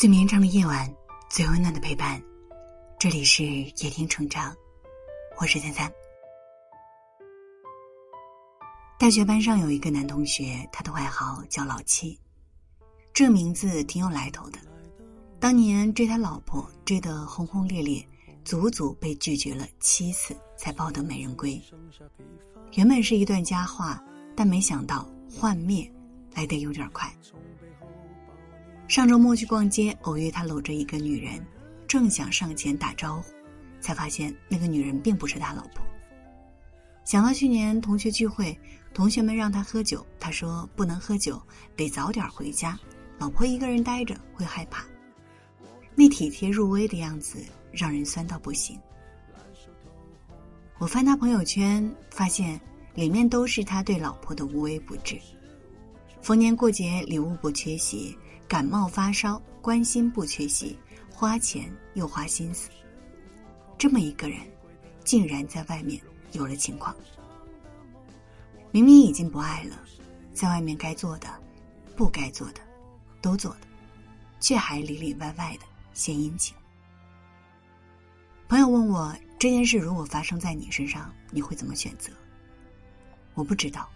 [0.00, 0.90] 最绵长的夜晚，
[1.28, 2.18] 最温暖的陪伴。
[2.98, 4.56] 这里是夜听成长，
[5.38, 5.92] 我是三三。
[8.98, 12.18] 大学班上有一个男同学，他的外号叫老七，
[13.12, 14.58] 这名字挺有来头的。
[15.38, 18.02] 当年追他老婆追得轰轰烈烈，
[18.42, 21.60] 足足被拒绝了七次才抱得美人归。
[22.72, 24.02] 原本是一段佳话，
[24.34, 25.86] 但没想到幻灭
[26.34, 27.14] 来得有点快。
[28.90, 31.40] 上周末去逛街，偶遇他搂着一个女人，
[31.86, 33.32] 正想上前打招呼，
[33.80, 35.86] 才发现那个女人并不是他老婆。
[37.04, 38.58] 想到去年同学聚会，
[38.92, 41.40] 同学们让他喝酒，他说不能喝酒，
[41.76, 42.76] 得早点回家，
[43.16, 44.84] 老婆一个人待着会害怕。
[45.94, 47.38] 那体贴入微的样子
[47.70, 48.76] 让人酸到不行。
[50.78, 52.60] 我翻他朋友圈，发现
[52.96, 55.16] 里面都是他对老婆的无微不至，
[56.22, 58.16] 逢年过节礼物不缺席。
[58.48, 60.76] 感冒发烧，关心不缺席，
[61.08, 62.68] 花钱又花心思。
[63.78, 64.40] 这么一个人，
[65.04, 66.92] 竟然在外面有了情况。
[68.72, 69.80] 明明已经不爱了，
[70.34, 71.28] 在外面该做的、
[71.94, 72.60] 不该做的，
[73.22, 73.68] 都做的，
[74.40, 76.52] 却还里里外外的献殷勤。
[78.48, 82.10] 朋友问我这件事如果发生在你身上，你会怎么选择？
[83.34, 83.88] 我不知道，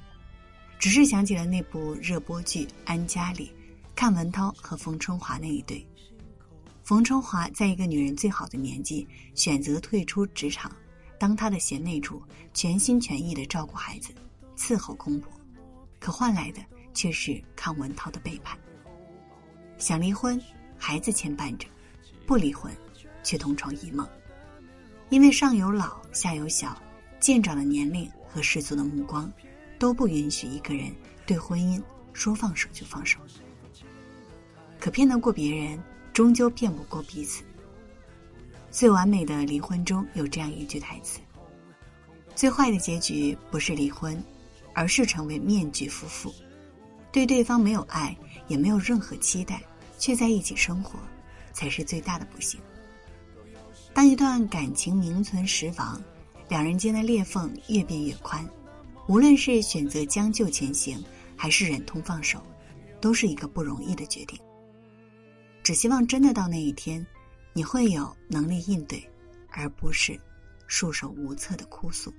[0.84, 3.50] 只是想起了那部热播剧《安家》里。
[3.96, 5.82] 看文涛和冯春华那一对，
[6.82, 10.70] 冯春华在一个女人最好的年纪选择退出职场，
[11.18, 14.12] 当她的贤内助，全心全意的照顾孩子，
[14.58, 15.32] 伺候公婆，
[15.98, 16.60] 可换来的
[16.92, 18.54] 却是康文涛的背叛。
[19.78, 20.38] 想离婚，
[20.76, 21.66] 孩子牵绊着；
[22.26, 22.70] 不离婚，
[23.22, 24.06] 却同床异梦。
[25.08, 26.78] 因为上有老，下有小，
[27.18, 29.32] 见长的年龄和世俗的目光，
[29.78, 30.94] 都不允许一个人
[31.26, 33.18] 对婚姻说放手就放手。
[34.78, 37.42] 可骗得过别人，终究骗不过彼此。
[38.70, 41.20] 最完美的离婚中有这样一句台词
[42.34, 44.22] ：“最坏的结局不是离婚，
[44.72, 46.34] 而是成为面具夫妇，
[47.12, 48.16] 对对方没有爱，
[48.48, 49.62] 也没有任何期待，
[49.98, 50.98] 却在一起生活，
[51.52, 52.60] 才是最大的不幸。”
[53.94, 56.02] 当一段感情名存实亡，
[56.48, 58.44] 两人间的裂缝越变越宽，
[59.06, 61.02] 无论是选择将就前行，
[61.36, 62.40] 还是忍痛放手，
[63.00, 64.38] 都是一个不容易的决定。
[65.62, 67.06] 只希望真的到那一天，
[67.52, 69.06] 你会有能力应对，
[69.50, 70.18] 而不是
[70.66, 72.12] 束手无策的哭诉。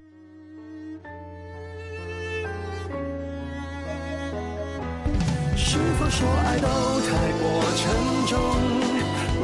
[5.58, 7.84] 是否说爱都太过沉
[8.28, 8.38] 重？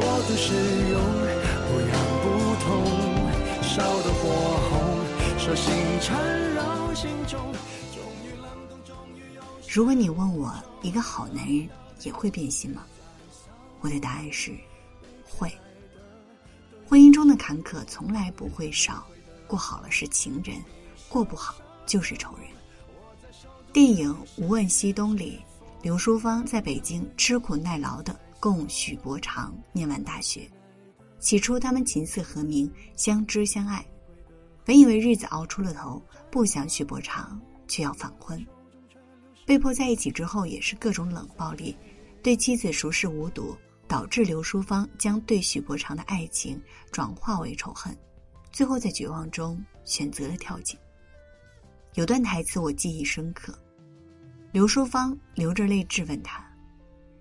[0.28, 0.54] 都是
[0.90, 0.96] 用
[1.66, 1.92] 不痒
[2.22, 2.24] 不
[2.62, 2.70] 痛，
[3.62, 4.24] 烧得火，
[5.44, 7.52] 手心缠绕心中。
[9.68, 11.68] 如果你问我，一个好男人
[12.04, 12.84] 也会变心吗？
[13.80, 14.52] 我的答案是，
[15.28, 15.52] 会。
[16.86, 19.04] 婚姻中的坎坷从来不会少，
[19.48, 20.62] 过好了是情人，
[21.08, 22.46] 过不好就是仇人。
[23.72, 25.40] 电影《无问西东》里，
[25.82, 30.48] 刘淑芳在北京吃苦耐劳的供许伯常念完大学。
[31.18, 33.84] 起初他们琴瑟和鸣，相知相爱，
[34.64, 38.44] 本以为日子熬出了头，不想许伯常却要反婚。
[39.44, 41.76] 被迫在一起之后，也是各种冷暴力，
[42.22, 43.56] 对妻子熟视无睹。
[43.88, 46.58] 导致刘淑芳将对许伯常的爱情
[46.90, 47.94] 转化为仇恨，
[48.50, 50.78] 最后在绝望中选择了跳井。
[51.92, 53.52] 有段台词我记忆深刻，
[54.50, 56.42] 刘淑芳流着泪质问他：“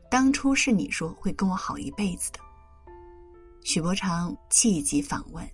[0.10, 2.40] 当初是你说会跟我好一辈子的。”
[3.66, 5.46] 许伯常气急反问：“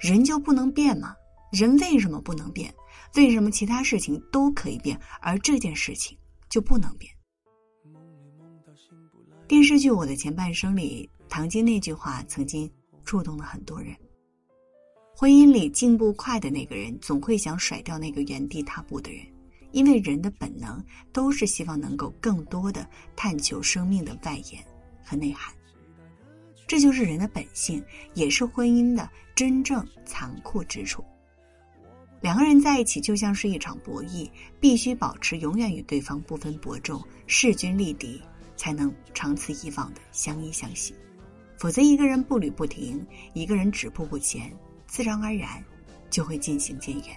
[0.00, 1.14] 人就不能变吗？
[1.52, 2.72] 人为什么不能变？
[3.16, 6.16] 为什么其他事情都可以变，而这件事情
[6.48, 7.10] 就不能变？”
[9.48, 12.70] 电视剧《我的前半生》里，唐晶那句话曾经
[13.04, 13.96] 触动了很多人。
[15.16, 19.24] 婚姻里进步快的那个人，总会想甩掉那个原地踏步的人，
[19.70, 24.62] 因为人的本能都是希望能够更多的探求生命的外延
[25.02, 25.54] 和内涵。
[26.66, 27.82] 这就是人的本性，
[28.14, 31.04] 也是婚姻的真正残酷之处。
[32.20, 38.20] 两个人在一起就像是一场博弈，必须保持永远与对方不分伯仲，势均力敌。
[38.58, 40.94] 才能长此以往的相依相惜，
[41.58, 44.50] 否则一个人步履不停，一个人止步不前，
[44.86, 45.62] 自然而然
[46.08, 47.16] 就会渐行渐远。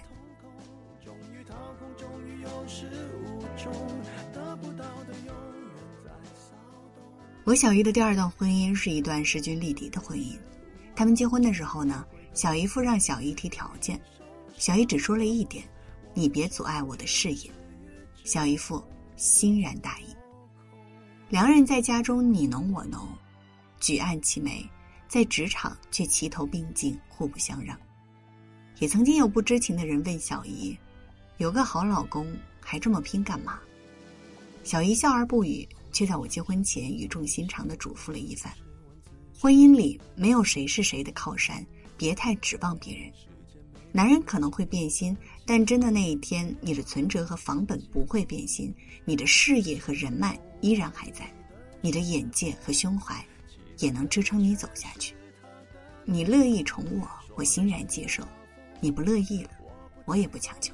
[7.44, 10.38] 我小姨的第二段婚姻是一段势均力敌的婚姻，
[10.94, 12.04] 他们结婚的时候呢，
[12.34, 13.98] 小姨夫让小姨提条件，
[14.58, 15.64] 小姨只说了一点
[16.12, 17.50] ：“你别阻碍我的事业。”
[18.24, 18.82] 小姨夫
[19.16, 20.06] 欣然答应。
[21.30, 23.08] 两人在家中你侬我侬，
[23.80, 24.64] 举案齐眉，
[25.08, 27.76] 在职场却齐头并进，互不相让。
[28.80, 30.76] 也曾经有不知情的人问小姨
[31.38, 33.58] ：“有个好老公，还这么拼干嘛？”
[34.62, 38.52] 小姨笑而不语，却在我结婚前语重心长的嘱咐了一番
[39.38, 41.64] ：“婚姻里没有谁是谁的靠山，
[41.96, 43.10] 别太指望别人。
[43.92, 48.72] 男人可能会变心，但真的那一天，你的存折和房本不会变心，
[49.04, 51.32] 你的事业和人脉依然还在，
[51.80, 53.24] 你的眼界和胸怀
[53.78, 55.14] 也能支撑你走下去。
[56.04, 58.22] 你乐意宠我，我欣然接受。”
[58.82, 59.50] 你不乐意了，
[60.06, 60.72] 我也不强求。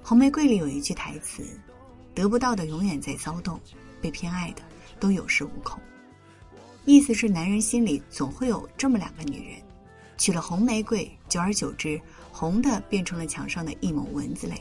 [0.00, 1.44] 红玫瑰里有一句台词
[2.14, 3.60] ：“得不到的永远在骚动，
[4.06, 4.62] 被偏爱的
[5.00, 5.80] 都有恃无恐。”
[6.86, 9.60] 意思是男人心里总会有这么两个女人，
[10.16, 12.00] 娶了红玫瑰，久而久之，
[12.30, 14.54] 红的变成了墙上的一抹蚊子泪，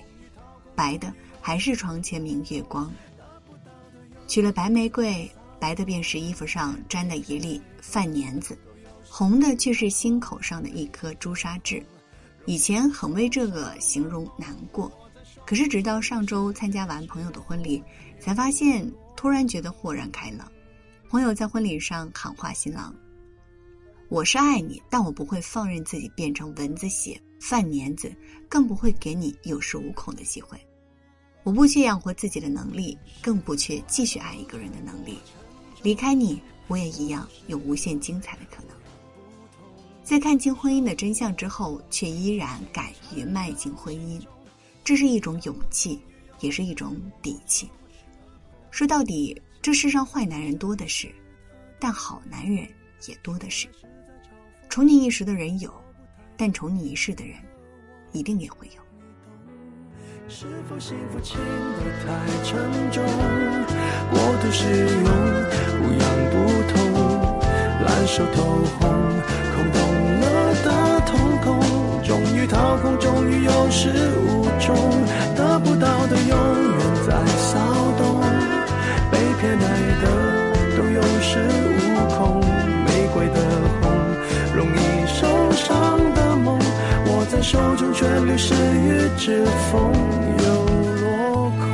[0.74, 2.92] 白的还是床前明月光。
[4.28, 8.58] 娶了白玫瑰，白的便是衣服上沾的一粒饭粘子，
[9.08, 11.86] 红的却是心口上的一颗朱砂痣。
[12.48, 14.92] 以前很为这个形容难过，
[15.46, 17.84] 可是直到上周参加完朋友的婚礼，
[18.20, 20.52] 才发现突然觉得豁然开朗。
[21.10, 22.94] 朋友在婚礼上喊话新郎
[24.10, 28.14] ：“我是爱你，但我不会放任自己变成蚊子血、饭粘子，
[28.50, 30.60] 更不会给你有恃无恐的机会。
[31.44, 35.20] 我不缺养活自己的能力，更不缺继续爱一个人的能力。
[35.84, 38.76] 离开你，我也一样有无限精彩的可能。”
[40.04, 44.22] 在看清婚姻的真相之后，却依然敢于迈进婚姻，
[44.84, 46.00] 这是一种勇气，
[46.42, 47.70] 也是一种底气。
[48.76, 51.08] 说到底，这世上坏男人多的是，
[51.80, 52.68] 但好男人
[53.08, 53.70] 也多的是。
[54.68, 55.74] 宠你一时的人有，
[56.36, 57.38] 但宠你一世的人，
[58.12, 58.82] 一定也会有。
[60.28, 62.60] 是否幸福轻得太沉
[62.92, 63.02] 重？
[64.12, 65.08] 过度使用，
[65.80, 66.36] 不痒不
[66.74, 66.76] 痛，
[67.80, 68.44] 烂熟透
[68.78, 68.92] 红。
[69.56, 69.80] 空洞
[70.20, 71.48] 了的瞳孔，
[72.04, 73.88] 终于掏空，终于有始
[74.18, 74.76] 无终，
[87.96, 89.90] 眷侣是一指缝
[90.44, 90.66] 又
[91.00, 91.66] 落空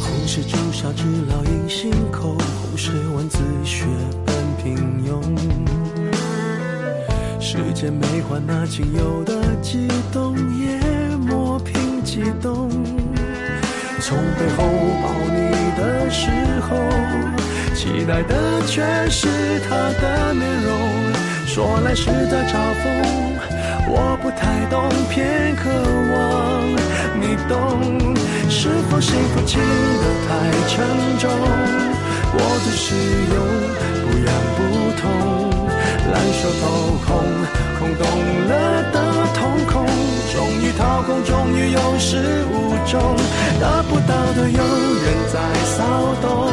[0.00, 3.84] 红是朱砂痣烙印心口红是蚊子血
[4.24, 4.34] 般
[4.64, 4.74] 平
[5.06, 5.20] 庸。
[7.38, 10.49] 时间美化那仅有的悸动。
[12.40, 12.70] 动。
[14.00, 14.64] 从背后
[15.02, 15.38] 抱你
[15.76, 16.30] 的时
[16.62, 16.76] 候，
[17.74, 19.28] 期待的却是
[19.68, 20.68] 他的面容。
[21.46, 22.84] 说来是在嘲讽，
[23.88, 25.68] 我不太懂，偏渴
[26.12, 26.14] 望
[27.20, 27.54] 你懂。
[28.48, 30.28] 是否幸福轻得太
[30.68, 30.74] 沉
[31.18, 31.30] 重？
[32.32, 32.94] 我的使
[33.34, 33.36] 用
[34.00, 34.58] 不痒不
[35.00, 35.09] 痛，
[44.48, 44.60] 有
[45.02, 46.52] 人在骚动，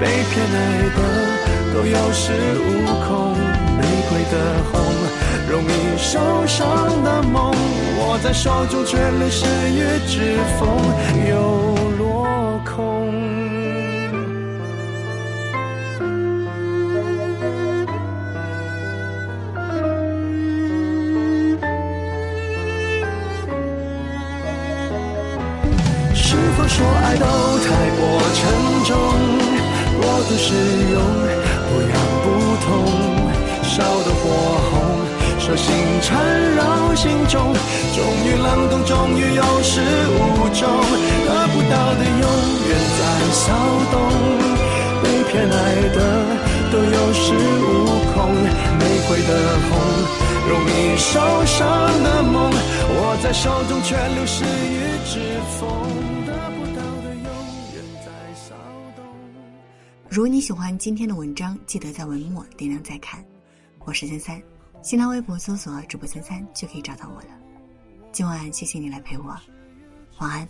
[0.00, 0.56] 被偏爱
[0.96, 0.98] 的
[1.74, 2.22] 都有恃
[2.58, 2.68] 无
[3.06, 3.34] 恐，
[3.76, 4.34] 玫瑰的
[4.72, 4.74] 红，
[5.50, 6.10] 容易受
[6.46, 7.54] 伤的梦，
[7.98, 10.68] 握在手中却流失于指缝，
[11.28, 11.75] 有
[26.68, 28.00] 说爱都太过
[28.34, 28.42] 沉
[28.84, 28.96] 重，
[30.00, 30.52] 过度使
[30.92, 30.96] 用
[31.68, 32.26] 不痒不
[32.64, 32.66] 痛，
[33.62, 34.22] 烧得火
[34.68, 34.74] 红，
[35.38, 35.72] 手心
[36.02, 36.10] 缠
[36.56, 36.60] 绕
[36.94, 37.54] 心中，
[37.94, 40.68] 终于冷冻，终于有始无终，
[41.24, 42.26] 得不到的永
[42.68, 43.00] 远在
[43.32, 43.44] 骚
[43.92, 43.94] 动，
[45.02, 45.54] 被偏爱
[45.94, 45.98] 的
[46.72, 47.24] 都有恃
[47.62, 47.64] 无
[48.12, 48.34] 恐，
[48.78, 49.30] 玫瑰的
[49.70, 49.72] 红，
[50.48, 51.58] 容易受伤
[52.02, 55.20] 的梦，握在手中却流失于指
[55.58, 56.05] 缝。
[60.16, 63.22] 如果你喜欢今天的文章，记得在文末点亮再看。
[63.80, 64.42] 我是三三，
[64.82, 67.28] 新浪微博搜索“主播三三”就可以找到我了。
[68.12, 69.38] 今晚谢谢你来陪我，
[70.20, 70.48] 晚安。